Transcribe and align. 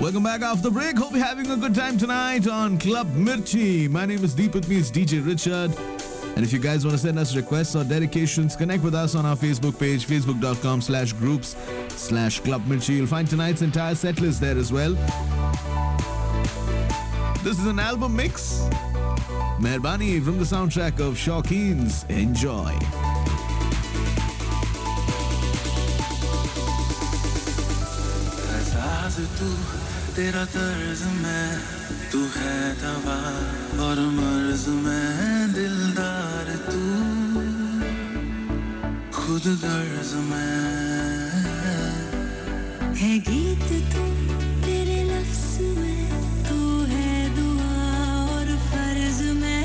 Welcome 0.00 0.22
back 0.22 0.42
after 0.42 0.62
the 0.62 0.70
break. 0.70 0.96
Hope 0.96 1.12
you're 1.12 1.24
having 1.24 1.50
a 1.50 1.56
good 1.56 1.74
time 1.74 1.98
tonight 1.98 2.46
on 2.46 2.78
Club 2.78 3.08
Mirchi. 3.14 3.90
My 3.90 4.06
name 4.06 4.22
is 4.22 4.32
Deep. 4.32 4.54
With 4.54 4.68
me 4.68 4.76
is 4.76 4.92
DJ 4.92 5.26
Richard. 5.26 5.76
And 6.36 6.44
if 6.44 6.52
you 6.52 6.60
guys 6.60 6.84
want 6.84 6.96
to 6.96 7.02
send 7.02 7.18
us 7.18 7.34
requests 7.34 7.74
or 7.74 7.82
dedications, 7.82 8.54
connect 8.54 8.84
with 8.84 8.94
us 8.94 9.16
on 9.16 9.26
our 9.26 9.34
Facebook 9.34 9.76
page, 9.76 10.06
facebook.com 10.06 10.82
slash 10.82 11.12
groups 11.14 11.56
slash 11.88 12.38
Club 12.38 12.64
Mirchi. 12.66 12.90
You'll 12.90 13.08
find 13.08 13.28
tonight's 13.28 13.60
entire 13.60 13.96
set 13.96 14.20
list 14.20 14.40
there 14.40 14.56
as 14.56 14.72
well. 14.72 14.92
This 17.42 17.58
is 17.58 17.66
an 17.66 17.80
album 17.80 18.14
mix. 18.14 18.68
Mehrbani 19.58 20.24
from 20.24 20.38
the 20.38 20.44
soundtrack 20.44 21.00
of 21.00 21.14
Shawkeens. 21.14 22.08
Enjoy. 22.08 23.07
तेरा 30.18 30.44
तर्ज 30.52 31.02
में 31.16 31.46
तू 32.12 32.20
है 32.36 32.54
दवा 32.78 33.18
और 33.84 33.98
मर्ज 34.14 34.64
में 34.84 35.52
दिलदार 35.54 36.48
तू। 36.64 36.80
खुद 39.18 39.46
गर्ज 39.62 40.10
में। 40.30 40.54
है 43.00 43.12
गीत 43.28 43.68
तू 43.92 44.06
तेरे 44.66 44.98
लफ्ज 45.10 45.60
में 45.78 46.02
तू 46.48 46.58
है 46.92 47.12
दुआ 47.36 47.78
और 48.34 48.50
फ़र्ज़ 48.66 49.22
में 49.38 49.64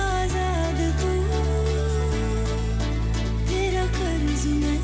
आज़ाद 0.00 0.80
तू। 1.02 1.12
तेरा 3.46 3.86
कर्ज 4.00 4.46
में। 4.58 4.78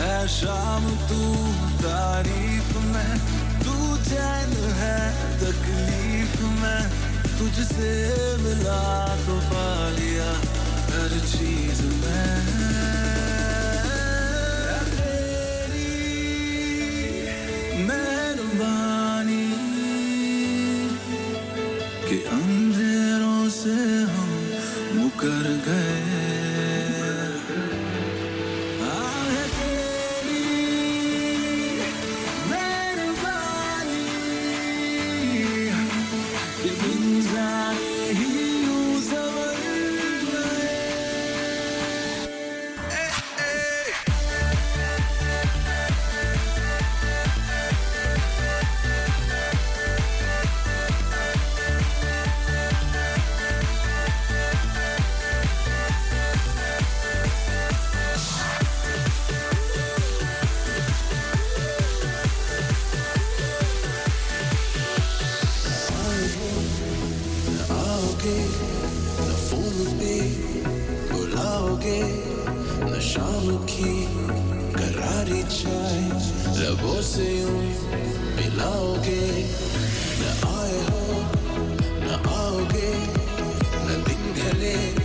है 0.00 0.16
शाम 0.38 0.90
तू 1.10 1.22
तारीफ़ 1.84 2.59
में, 2.92 3.12
तू 3.64 3.74
चैन 4.04 4.52
है 4.80 5.00
तकलीफ़ 5.40 6.36
में, 6.60 6.82
तुझसे 7.38 7.92
मिला 8.42 8.82
तो 9.26 9.36
पा 9.50 9.68
लिया 9.90 10.30
हर 10.90 11.12
चीज़ 11.26 11.82
में। 11.82 12.26
मेहरबानी 17.88 19.46
कि 22.08 22.16
अंधेरों 22.32 23.42
से 23.50 23.78
हम 24.12 24.30
मुकर 24.94 25.46
गए। 25.68 25.99
आओगे 68.20 68.40
न 69.16 69.32
फ़ोन 69.48 69.76
पे 69.98 70.14
बुलाओगे, 71.08 72.00
न 72.84 73.00
शाम 73.00 73.46
की 73.64 73.92
करारी 74.76 75.42
चाय 75.48 76.04
लबों 76.60 77.00
से 77.00 77.28
यूँ 77.40 77.60
मिलाओगे 78.36 79.24
न 80.20 80.36
आए 80.52 80.78
हो, 80.88 81.04
न 82.04 82.20
आओगे, 82.36 82.92
न 83.86 84.02
दिन 84.04 84.22
ढले 84.36 84.99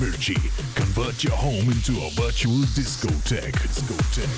Convert 0.00 1.24
your 1.24 1.34
home 1.34 1.72
into 1.72 1.92
a 1.92 2.10
virtual 2.10 2.62
discotheque. 2.76 3.50
Discotheque. 3.66 4.28